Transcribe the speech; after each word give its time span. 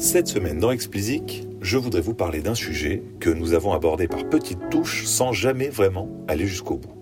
Cette 0.00 0.28
semaine 0.28 0.58
dans 0.58 0.70
Explicit, 0.70 1.46
je 1.60 1.76
voudrais 1.76 2.00
vous 2.00 2.14
parler 2.14 2.40
d'un 2.40 2.54
sujet 2.54 3.02
que 3.20 3.28
nous 3.28 3.52
avons 3.52 3.74
abordé 3.74 4.08
par 4.08 4.26
petites 4.26 4.70
touches 4.70 5.04
sans 5.04 5.34
jamais 5.34 5.68
vraiment 5.68 6.08
aller 6.26 6.46
jusqu'au 6.46 6.78
bout. 6.78 6.96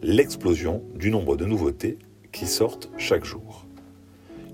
L'explosion 0.00 0.82
du 0.94 1.10
nombre 1.10 1.36
de 1.36 1.44
nouveautés 1.44 1.98
qui 2.32 2.46
sortent 2.46 2.90
chaque 2.96 3.26
jour. 3.26 3.66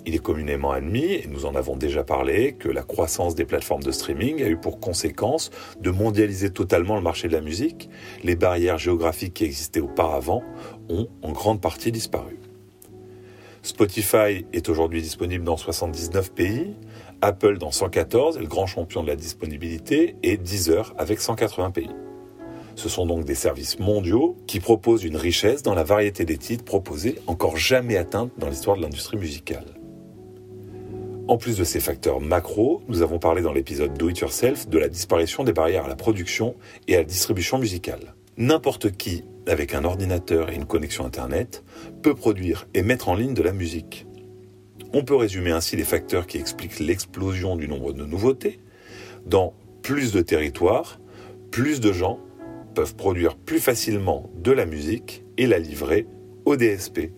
Il 0.06 0.16
est 0.16 0.18
communément 0.18 0.72
admis, 0.72 1.04
et 1.04 1.28
nous 1.28 1.46
en 1.46 1.54
avons 1.54 1.76
déjà 1.76 2.02
parlé, 2.02 2.54
que 2.54 2.68
la 2.68 2.82
croissance 2.82 3.36
des 3.36 3.44
plateformes 3.44 3.84
de 3.84 3.92
streaming 3.92 4.42
a 4.42 4.48
eu 4.48 4.56
pour 4.56 4.80
conséquence 4.80 5.52
de 5.80 5.92
mondialiser 5.92 6.50
totalement 6.50 6.96
le 6.96 7.02
marché 7.02 7.28
de 7.28 7.32
la 7.32 7.40
musique. 7.40 7.88
Les 8.24 8.34
barrières 8.34 8.78
géographiques 8.78 9.34
qui 9.34 9.44
existaient 9.44 9.78
auparavant 9.78 10.42
ont 10.88 11.06
en 11.22 11.30
grande 11.30 11.60
partie 11.60 11.92
disparu. 11.92 12.38
Spotify 13.62 14.46
est 14.52 14.68
aujourd'hui 14.68 15.02
disponible 15.02 15.44
dans 15.44 15.56
79 15.56 16.32
pays, 16.32 16.74
Apple 17.20 17.58
dans 17.58 17.72
114 17.72 18.36
est 18.36 18.40
le 18.40 18.46
grand 18.46 18.66
champion 18.66 19.02
de 19.02 19.08
la 19.08 19.16
disponibilité 19.16 20.16
et 20.22 20.36
Deezer 20.36 20.94
avec 20.98 21.20
180 21.20 21.72
pays. 21.72 21.90
Ce 22.76 22.88
sont 22.88 23.06
donc 23.06 23.24
des 23.24 23.34
services 23.34 23.80
mondiaux 23.80 24.36
qui 24.46 24.60
proposent 24.60 25.02
une 25.02 25.16
richesse 25.16 25.64
dans 25.64 25.74
la 25.74 25.82
variété 25.82 26.24
des 26.24 26.38
titres 26.38 26.64
proposés 26.64 27.18
encore 27.26 27.56
jamais 27.56 27.96
atteinte 27.96 28.30
dans 28.38 28.48
l'histoire 28.48 28.76
de 28.76 28.82
l'industrie 28.82 29.16
musicale. 29.16 29.66
En 31.26 31.36
plus 31.36 31.58
de 31.58 31.64
ces 31.64 31.80
facteurs 31.80 32.20
macro, 32.20 32.82
nous 32.88 33.02
avons 33.02 33.18
parlé 33.18 33.42
dans 33.42 33.52
l'épisode 33.52 33.98
Do 33.98 34.08
It 34.08 34.20
Yourself 34.20 34.68
de 34.68 34.78
la 34.78 34.88
disparition 34.88 35.42
des 35.42 35.52
barrières 35.52 35.86
à 35.86 35.88
la 35.88 35.96
production 35.96 36.54
et 36.86 36.94
à 36.94 36.98
la 36.98 37.04
distribution 37.04 37.58
musicale. 37.58 38.14
N'importe 38.36 38.92
qui, 38.92 39.24
avec 39.48 39.74
un 39.74 39.84
ordinateur 39.84 40.50
et 40.50 40.54
une 40.54 40.64
connexion 40.64 41.04
Internet, 41.04 41.64
peut 42.02 42.14
produire 42.14 42.68
et 42.74 42.82
mettre 42.82 43.08
en 43.08 43.16
ligne 43.16 43.34
de 43.34 43.42
la 43.42 43.52
musique. 43.52 44.06
On 44.92 45.04
peut 45.04 45.16
résumer 45.16 45.50
ainsi 45.50 45.76
les 45.76 45.84
facteurs 45.84 46.26
qui 46.26 46.38
expliquent 46.38 46.78
l'explosion 46.78 47.56
du 47.56 47.68
nombre 47.68 47.92
de 47.92 48.04
nouveautés. 48.04 48.58
Dans 49.26 49.52
plus 49.82 50.12
de 50.12 50.22
territoires, 50.22 50.98
plus 51.50 51.80
de 51.80 51.92
gens 51.92 52.18
peuvent 52.74 52.94
produire 52.94 53.36
plus 53.36 53.60
facilement 53.60 54.30
de 54.36 54.52
la 54.52 54.64
musique 54.64 55.24
et 55.36 55.46
la 55.46 55.58
livrer 55.58 56.06
au 56.44 56.56
DSP. 56.56 57.10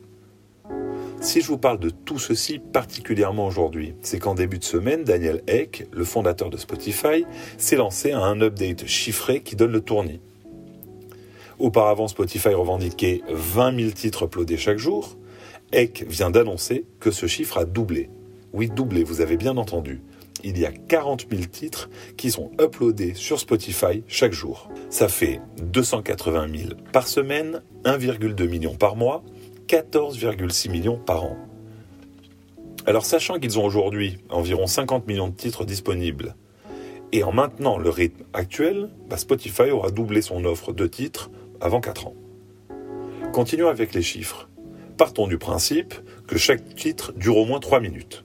Si 1.20 1.42
je 1.42 1.46
vous 1.48 1.58
parle 1.58 1.78
de 1.78 1.90
tout 1.90 2.18
ceci 2.18 2.58
particulièrement 2.58 3.46
aujourd'hui, 3.46 3.94
c'est 4.00 4.18
qu'en 4.18 4.34
début 4.34 4.58
de 4.58 4.64
semaine, 4.64 5.04
Daniel 5.04 5.42
Eck, 5.46 5.86
le 5.92 6.04
fondateur 6.04 6.48
de 6.48 6.56
Spotify, 6.56 7.26
s'est 7.58 7.76
lancé 7.76 8.12
à 8.12 8.20
un 8.20 8.40
update 8.40 8.86
chiffré 8.86 9.42
qui 9.42 9.54
donne 9.54 9.72
le 9.72 9.82
tournis. 9.82 10.20
Auparavant, 11.58 12.08
Spotify 12.08 12.54
revendiquait 12.54 13.20
20 13.28 13.78
000 13.78 13.90
titres 13.90 14.24
uploadés 14.24 14.56
chaque 14.56 14.78
jour. 14.78 15.18
Eck 15.72 16.04
vient 16.08 16.30
d'annoncer 16.30 16.84
que 16.98 17.10
ce 17.10 17.26
chiffre 17.26 17.58
a 17.58 17.64
doublé. 17.64 18.10
Oui, 18.52 18.68
doublé, 18.68 19.04
vous 19.04 19.20
avez 19.20 19.36
bien 19.36 19.56
entendu. 19.56 20.02
Il 20.42 20.58
y 20.58 20.66
a 20.66 20.72
40 20.72 21.26
000 21.30 21.44
titres 21.44 21.90
qui 22.16 22.30
sont 22.30 22.50
uploadés 22.60 23.14
sur 23.14 23.38
Spotify 23.38 24.02
chaque 24.08 24.32
jour. 24.32 24.68
Ça 24.88 25.06
fait 25.08 25.40
280 25.62 26.48
000 26.56 26.70
par 26.92 27.06
semaine, 27.06 27.62
1,2 27.84 28.48
million 28.48 28.74
par 28.74 28.96
mois, 28.96 29.22
14,6 29.68 30.70
millions 30.70 30.98
par 30.98 31.24
an. 31.24 31.36
Alors 32.86 33.04
sachant 33.04 33.38
qu'ils 33.38 33.58
ont 33.58 33.64
aujourd'hui 33.64 34.18
environ 34.30 34.66
50 34.66 35.06
millions 35.06 35.28
de 35.28 35.34
titres 35.34 35.64
disponibles, 35.64 36.34
et 37.12 37.22
en 37.22 37.32
maintenant 37.32 37.78
le 37.78 37.90
rythme 37.90 38.24
actuel, 38.32 38.90
bah, 39.08 39.16
Spotify 39.16 39.70
aura 39.70 39.90
doublé 39.90 40.22
son 40.22 40.44
offre 40.44 40.72
de 40.72 40.86
titres 40.86 41.30
avant 41.60 41.80
4 41.80 42.08
ans. 42.08 42.14
Continuons 43.32 43.68
avec 43.68 43.94
les 43.94 44.02
chiffres 44.02 44.49
partons 45.00 45.26
du 45.26 45.38
principe 45.38 45.94
que 46.26 46.36
chaque 46.36 46.74
titre 46.74 47.14
dure 47.16 47.38
au 47.38 47.46
moins 47.46 47.58
3 47.58 47.80
minutes. 47.80 48.22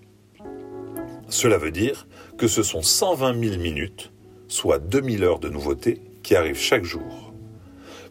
Cela 1.30 1.58
veut 1.58 1.72
dire 1.72 2.06
que 2.38 2.50
ce 2.50 2.64
sont 2.64 2.82
120 2.82 3.42
000 3.42 3.62
minutes, 3.62 4.12
soit 4.50 4.80
2000 4.80 5.24
heures 5.24 5.40
de 5.40 5.48
nouveautés, 5.48 6.02
qui 6.22 6.36
arrivent 6.36 6.60
chaque 6.60 6.84
jour. 6.84 7.32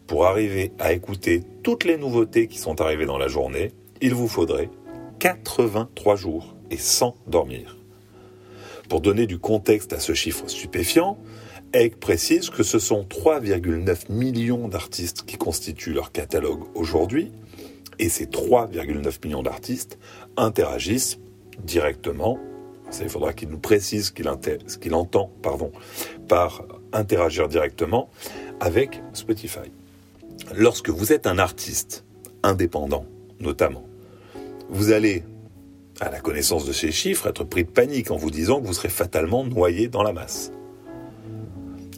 Pour 0.07 0.25
arriver 0.25 0.71
à 0.79 0.93
écouter 0.93 1.43
toutes 1.61 1.83
les 1.83 1.97
nouveautés 1.97 2.47
qui 2.47 2.57
sont 2.57 2.81
arrivées 2.81 3.05
dans 3.05 3.19
la 3.19 3.27
journée, 3.27 3.71
il 4.01 4.15
vous 4.15 4.27
faudrait 4.27 4.71
83 5.19 6.15
jours 6.15 6.55
et 6.71 6.77
sans 6.77 7.15
dormir. 7.27 7.77
Pour 8.89 8.99
donner 8.99 9.27
du 9.27 9.37
contexte 9.37 9.93
à 9.93 9.99
ce 9.99 10.15
chiffre 10.15 10.47
stupéfiant, 10.47 11.19
Egg 11.71 11.97
précise 11.97 12.49
que 12.49 12.63
ce 12.63 12.79
sont 12.79 13.03
3,9 13.03 14.11
millions 14.11 14.67
d'artistes 14.67 15.23
qui 15.23 15.37
constituent 15.37 15.93
leur 15.93 16.11
catalogue 16.11 16.63
aujourd'hui, 16.73 17.31
et 17.99 18.09
ces 18.09 18.25
3,9 18.25 19.25
millions 19.25 19.43
d'artistes 19.43 19.97
interagissent 20.37 21.19
directement. 21.63 22.37
il 23.01 23.09
faudra 23.09 23.33
qu'il 23.33 23.49
nous 23.49 23.57
précise 23.57 24.13
ce 24.13 24.77
qu'il 24.77 24.93
entend 24.93 25.31
pardon, 25.41 25.71
par 26.27 26.65
interagir 26.93 27.47
directement 27.47 28.09
avec 28.59 29.01
Spotify. 29.13 29.71
Lorsque 30.55 30.89
vous 30.89 31.13
êtes 31.13 31.27
un 31.27 31.39
artiste 31.39 32.05
indépendant, 32.43 33.05
notamment, 33.39 33.85
vous 34.69 34.91
allez, 34.91 35.23
à 35.99 36.09
la 36.09 36.19
connaissance 36.19 36.65
de 36.65 36.73
ces 36.73 36.91
chiffres, 36.91 37.27
être 37.27 37.43
pris 37.43 37.63
de 37.63 37.69
panique 37.69 38.11
en 38.11 38.17
vous 38.17 38.31
disant 38.31 38.61
que 38.61 38.67
vous 38.67 38.73
serez 38.73 38.89
fatalement 38.89 39.43
noyé 39.43 39.87
dans 39.87 40.03
la 40.03 40.13
masse. 40.13 40.51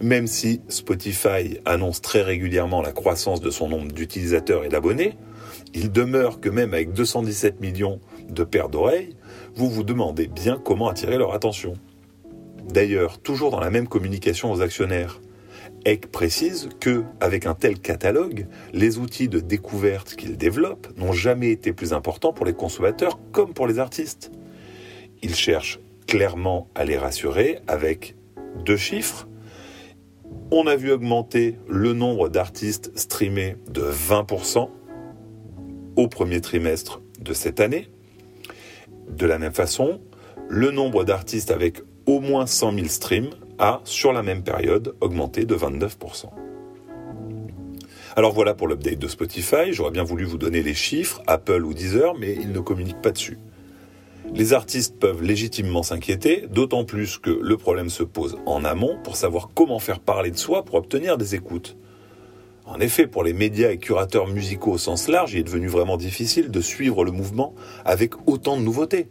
Même 0.01 0.27
si 0.27 0.61
Spotify 0.67 1.59
annonce 1.65 2.01
très 2.01 2.21
régulièrement 2.21 2.81
la 2.81 2.91
croissance 2.91 3.41
de 3.41 3.49
son 3.49 3.69
nombre 3.69 3.91
d'utilisateurs 3.91 4.63
et 4.63 4.69
d'abonnés, 4.69 5.15
il 5.73 5.91
demeure 5.91 6.39
que 6.39 6.49
même 6.49 6.73
avec 6.73 6.93
217 6.93 7.61
millions 7.61 7.99
de 8.29 8.43
paires 8.43 8.69
d'oreilles, 8.69 9.15
vous 9.55 9.69
vous 9.69 9.83
demandez 9.83 10.27
bien 10.27 10.59
comment 10.63 10.89
attirer 10.89 11.17
leur 11.17 11.33
attention. 11.33 11.73
D'ailleurs, 12.69 13.19
toujours 13.19 13.51
dans 13.51 13.59
la 13.59 13.69
même 13.69 13.87
communication 13.87 14.51
aux 14.51 14.61
actionnaires, 14.61 15.21
Eck 15.85 16.07
précise 16.07 16.69
que, 16.79 17.03
avec 17.21 17.45
un 17.45 17.53
tel 17.53 17.79
catalogue, 17.79 18.47
les 18.73 18.97
outils 18.97 19.29
de 19.29 19.39
découverte 19.39 20.15
qu'il 20.15 20.37
développe 20.37 20.87
n'ont 20.97 21.13
jamais 21.13 21.51
été 21.51 21.71
plus 21.71 21.93
importants 21.93 22.33
pour 22.33 22.45
les 22.45 22.53
consommateurs 22.53 23.19
comme 23.31 23.53
pour 23.53 23.67
les 23.67 23.79
artistes. 23.79 24.31
Il 25.21 25.33
cherche 25.35 25.79
clairement 26.05 26.67
à 26.75 26.83
les 26.83 26.97
rassurer 26.97 27.59
avec 27.67 28.15
deux 28.65 28.77
chiffres. 28.77 29.27
On 30.51 30.67
a 30.67 30.75
vu 30.75 30.91
augmenter 30.91 31.57
le 31.67 31.93
nombre 31.93 32.29
d'artistes 32.29 32.91
streamés 32.97 33.55
de 33.69 33.81
20% 33.81 34.69
au 35.97 36.07
premier 36.07 36.39
trimestre 36.39 37.01
de 37.19 37.33
cette 37.33 37.59
année. 37.59 37.89
De 39.09 39.25
la 39.25 39.39
même 39.39 39.53
façon, 39.53 39.99
le 40.47 40.71
nombre 40.71 41.03
d'artistes 41.03 41.51
avec 41.51 41.81
au 42.05 42.21
moins 42.21 42.45
100 42.45 42.73
000 42.73 42.87
streams 42.87 43.29
a, 43.59 43.81
sur 43.83 44.13
la 44.13 44.23
même 44.23 44.43
période, 44.43 44.95
augmenté 45.01 45.45
de 45.45 45.55
29%. 45.55 46.29
Alors 48.15 48.33
voilà 48.33 48.53
pour 48.53 48.67
l'update 48.67 48.97
de 48.97 49.07
Spotify, 49.07 49.73
j'aurais 49.73 49.91
bien 49.91 50.03
voulu 50.03 50.23
vous 50.23 50.37
donner 50.37 50.63
les 50.63 50.73
chiffres, 50.73 51.21
Apple 51.27 51.63
ou 51.63 51.73
Deezer, 51.73 52.15
mais 52.15 52.33
ils 52.33 52.51
ne 52.51 52.59
communiquent 52.59 53.01
pas 53.01 53.11
dessus. 53.11 53.37
Les 54.33 54.53
artistes 54.53 54.99
peuvent 54.99 55.23
légitimement 55.23 55.83
s'inquiéter, 55.83 56.45
d'autant 56.49 56.83
plus 56.83 57.17
que 57.17 57.29
le 57.29 57.57
problème 57.57 57.89
se 57.89 58.03
pose 58.03 58.37
en 58.45 58.65
amont 58.65 58.97
pour 59.03 59.15
savoir 59.15 59.49
comment 59.53 59.79
faire 59.79 59.99
parler 59.99 60.31
de 60.31 60.37
soi 60.37 60.63
pour 60.63 60.75
obtenir 60.75 61.17
des 61.17 61.35
écoutes. 61.35 61.77
En 62.67 62.81
effet, 62.81 63.07
pour 63.07 63.23
les 63.23 63.31
médias 63.31 63.71
et 63.71 63.77
curateurs 63.77 64.27
musicaux 64.27 64.73
au 64.73 64.77
sens 64.77 65.07
large, 65.07 65.33
il 65.33 65.39
est 65.39 65.43
devenu 65.43 65.67
vraiment 65.67 65.95
difficile 65.95 66.51
de 66.51 66.59
suivre 66.59 67.05
le 67.05 67.11
mouvement 67.11 67.55
avec 67.85 68.13
autant 68.27 68.57
de 68.57 68.61
nouveautés. 68.61 69.07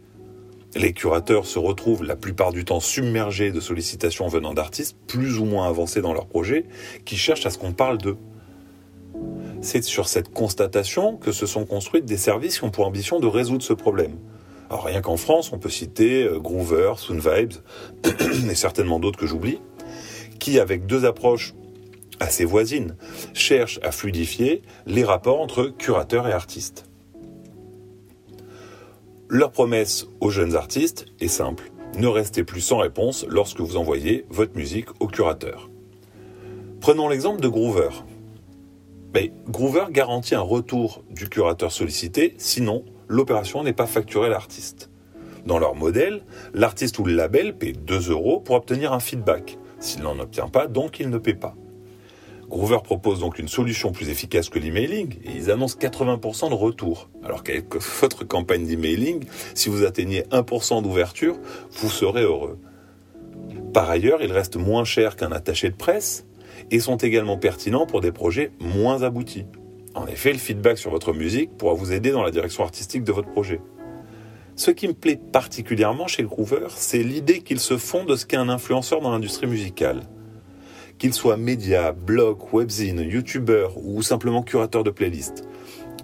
Les 0.75 0.93
curateurs 0.93 1.47
se 1.47 1.57
retrouvent 1.57 2.03
la 2.03 2.15
plupart 2.15 2.51
du 2.53 2.65
temps 2.65 2.79
submergés 2.79 3.51
de 3.51 3.59
sollicitations 3.59 4.27
venant 4.27 4.53
d'artistes 4.53 4.95
plus 5.07 5.39
ou 5.39 5.45
moins 5.45 5.67
avancés 5.67 6.01
dans 6.01 6.13
leur 6.13 6.27
projet 6.27 6.65
qui 7.03 7.17
cherchent 7.17 7.47
à 7.47 7.49
ce 7.49 7.57
qu'on 7.57 7.73
parle 7.73 7.97
d'eux. 7.97 8.17
C'est 9.61 9.83
sur 9.83 10.07
cette 10.07 10.31
constatation 10.31 11.17
que 11.17 11.31
se 11.31 11.47
sont 11.47 11.65
construites 11.65 12.05
des 12.05 12.17
services 12.17 12.59
qui 12.59 12.63
ont 12.65 12.69
pour 12.69 12.85
ambition 12.85 13.19
de 13.19 13.25
résoudre 13.25 13.63
ce 13.63 13.73
problème. 13.73 14.17
Alors 14.69 14.83
rien 14.83 15.01
qu'en 15.01 15.17
France, 15.17 15.51
on 15.51 15.57
peut 15.57 15.69
citer 15.69 16.25
euh, 16.25 16.39
Groover, 16.39 16.93
Soonvibes 16.97 17.53
et 18.51 18.55
certainement 18.55 18.99
d'autres 18.99 19.17
que 19.17 19.25
j'oublie, 19.25 19.59
qui 20.39 20.59
avec 20.59 20.85
deux 20.85 21.05
approches 21.05 21.55
à 22.19 22.29
ses 22.29 22.45
voisines, 22.45 22.95
cherche 23.33 23.79
à 23.83 23.91
fluidifier 23.91 24.61
les 24.85 25.03
rapports 25.03 25.39
entre 25.39 25.65
curateurs 25.65 26.27
et 26.27 26.33
artistes. 26.33 26.89
Leur 29.29 29.51
promesse 29.51 30.07
aux 30.21 30.29
jeunes 30.29 30.55
artistes 30.55 31.05
est 31.19 31.27
simple. 31.27 31.71
Ne 31.97 32.07
restez 32.07 32.43
plus 32.43 32.61
sans 32.61 32.77
réponse 32.77 33.25
lorsque 33.27 33.59
vous 33.59 33.77
envoyez 33.77 34.25
votre 34.29 34.55
musique 34.55 34.89
au 34.99 35.07
curateur. 35.07 35.69
Prenons 36.79 37.09
l'exemple 37.09 37.41
de 37.41 37.47
Groover. 37.47 37.89
Groover 39.47 39.85
garantit 39.89 40.35
un 40.35 40.41
retour 40.41 41.03
du 41.09 41.27
curateur 41.27 41.71
sollicité, 41.71 42.35
sinon 42.37 42.85
l'opération 43.07 43.63
n'est 43.63 43.73
pas 43.73 43.87
facturée 43.87 44.27
à 44.27 44.29
l'artiste. 44.29 44.89
Dans 45.45 45.59
leur 45.59 45.75
modèle, 45.75 46.23
l'artiste 46.53 46.99
ou 46.99 47.05
le 47.05 47.13
label 47.13 47.57
paie 47.57 47.71
2 47.71 48.11
euros 48.11 48.39
pour 48.39 48.55
obtenir 48.55 48.93
un 48.93 48.99
feedback. 48.99 49.57
S'il 49.79 50.03
n'en 50.03 50.19
obtient 50.19 50.49
pas, 50.49 50.67
donc 50.67 50.99
il 50.99 51.09
ne 51.09 51.17
paie 51.17 51.33
pas. 51.33 51.55
Groover 52.49 52.79
propose 52.83 53.19
donc 53.19 53.39
une 53.39 53.49
solution 53.49 53.91
plus 53.91 54.09
efficace 54.09 54.49
que 54.49 54.57
l'emailing 54.57 55.15
et 55.25 55.31
ils 55.35 55.51
annoncent 55.51 55.77
80% 55.77 56.49
de 56.49 56.55
retour. 56.55 57.09
Alors 57.23 57.43
qu'avec 57.43 57.65
votre 58.01 58.23
campagne 58.25 58.65
d'emailing, 58.65 59.25
si 59.53 59.69
vous 59.69 59.83
atteignez 59.83 60.21
1% 60.31 60.81
d'ouverture, 60.81 61.37
vous 61.71 61.89
serez 61.89 62.23
heureux. 62.23 62.57
Par 63.73 63.89
ailleurs, 63.89 64.21
ils 64.21 64.31
restent 64.31 64.55
moins 64.55 64.85
chers 64.85 65.17
qu'un 65.17 65.31
attaché 65.31 65.69
de 65.69 65.75
presse 65.75 66.25
et 66.71 66.79
sont 66.79 66.97
également 66.97 67.37
pertinents 67.37 67.85
pour 67.85 68.01
des 68.01 68.11
projets 68.11 68.51
moins 68.59 69.03
aboutis. 69.03 69.45
En 69.93 70.07
effet, 70.07 70.31
le 70.31 70.39
feedback 70.39 70.77
sur 70.77 70.91
votre 70.91 71.13
musique 71.13 71.57
pourra 71.57 71.73
vous 71.73 71.91
aider 71.91 72.11
dans 72.11 72.23
la 72.23 72.31
direction 72.31 72.63
artistique 72.63 73.03
de 73.03 73.11
votre 73.11 73.29
projet. 73.29 73.59
Ce 74.55 74.71
qui 74.71 74.87
me 74.87 74.93
plaît 74.93 75.19
particulièrement 75.31 76.07
chez 76.07 76.23
Groover, 76.23 76.67
c'est 76.69 77.03
l'idée 77.03 77.41
qu'ils 77.41 77.59
se 77.59 77.77
font 77.77 78.05
de 78.05 78.15
ce 78.15 78.25
qu'est 78.25 78.37
un 78.37 78.49
influenceur 78.49 79.01
dans 79.01 79.11
l'industrie 79.11 79.47
musicale. 79.47 80.01
Qu'il 80.97 81.13
soit 81.13 81.37
média, 81.37 81.91
blog, 81.91 82.39
webzine, 82.51 83.01
youtubeur 83.01 83.77
ou 83.77 84.01
simplement 84.01 84.41
curateur 84.41 84.83
de 84.83 84.89
playlist. 84.89 85.47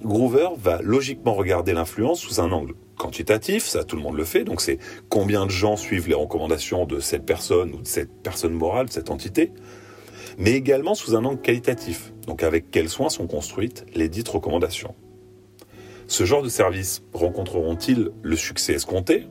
Groover 0.04 0.50
va 0.58 0.82
logiquement 0.82 1.34
regarder 1.34 1.74
l'influence 1.74 2.20
sous 2.20 2.42
un 2.42 2.52
angle 2.52 2.74
quantitatif, 2.98 3.66
ça 3.66 3.84
tout 3.84 3.96
le 3.96 4.02
monde 4.02 4.18
le 4.18 4.24
fait, 4.24 4.44
donc 4.44 4.62
c'est 4.62 4.78
combien 5.10 5.46
de 5.46 5.52
gens 5.52 5.78
suivent 5.78 6.08
les 6.08 6.14
recommandations 6.14 6.86
de 6.86 7.00
cette 7.00 7.26
personne 7.26 7.74
ou 7.74 7.82
de 7.82 7.88
cette 7.88 8.12
personne 8.22 8.54
morale, 8.54 8.88
de 8.88 8.92
cette 8.92 9.10
entité, 9.10 9.52
mais 10.38 10.52
également 10.52 10.94
sous 10.94 11.16
un 11.16 11.26
angle 11.26 11.42
qualitatif, 11.42 12.14
donc 12.28 12.44
avec 12.44 12.70
quels 12.70 12.90
soins 12.90 13.10
sont 13.10 13.28
construites 13.28 13.86
les 13.96 14.10
dites 14.10 14.28
recommandations. 14.28 14.94
Ce 16.08 16.26
genre 16.26 16.44
de 16.44 16.50
services 16.50 17.02
rencontreront-ils 17.14 18.12
le 18.22 18.36
succès 18.36 18.74
escompté? 18.74 19.28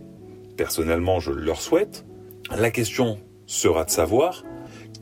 Personnellement, 0.57 1.21
je 1.21 1.31
leur 1.31 1.61
souhaite. 1.61 2.05
La 2.51 2.71
question 2.71 3.19
sera 3.47 3.85
de 3.85 3.91
savoir 3.91 4.43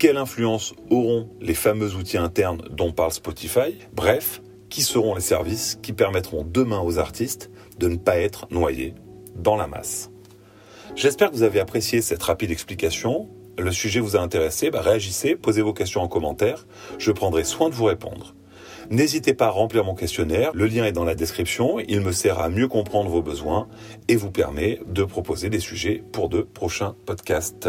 quelle 0.00 0.17
influence 0.17 0.73
auront 0.88 1.29
les 1.43 1.52
fameux 1.52 1.94
outils 1.94 2.17
internes 2.17 2.62
dont 2.70 2.91
parle 2.91 3.12
Spotify. 3.12 3.76
Bref, 3.93 4.41
qui 4.70 4.81
seront 4.81 5.14
les 5.14 5.20
services 5.20 5.79
qui 5.82 5.93
permettront 5.93 6.43
demain 6.43 6.81
aux 6.81 6.99
artistes 6.99 7.50
de 7.79 7.87
ne 7.87 7.97
pas 7.97 8.17
être 8.17 8.49
noyés 8.50 8.94
dans 9.37 9.56
la 9.56 9.67
masse. 9.67 10.11
J'espère 10.97 11.31
que 11.31 11.37
vous 11.37 11.43
avez 11.43 11.61
apprécié 11.61 12.00
cette 12.00 12.23
rapide 12.23 12.50
explication. 12.50 13.29
Le 13.58 13.73
sujet 13.73 14.00
vous 14.00 14.17
a 14.17 14.20
intéressé, 14.20 14.70
bah 14.70 14.81
réagissez, 14.81 15.37
posez 15.37 15.61
vos 15.61 15.75
questions 15.75 16.00
en 16.00 16.08
commentaire, 16.08 16.67
je 16.99 17.12
prendrai 17.12 17.44
soin 17.44 17.69
de 17.69 17.75
vous 17.75 17.85
répondre. 17.85 18.35
N'hésitez 18.88 19.35
pas 19.35 19.49
à 19.49 19.50
remplir 19.50 19.85
mon 19.85 19.94
questionnaire, 19.94 20.50
le 20.55 20.67
lien 20.67 20.87
est 20.87 20.93
dans 20.93 21.05
la 21.05 21.14
description, 21.14 21.79
il 21.79 22.00
me 22.00 22.12
sert 22.12 22.38
à 22.38 22.49
mieux 22.49 22.69
comprendre 22.69 23.11
vos 23.11 23.23
besoins 23.23 23.69
et 24.08 24.17
vous 24.17 24.31
permet 24.31 24.81
de 24.87 25.05
proposer 25.05 25.50
des 25.50 25.61
sujets 25.61 26.02
pour 26.11 26.31
de 26.31 26.41
prochains 26.41 26.97
podcasts. 27.05 27.69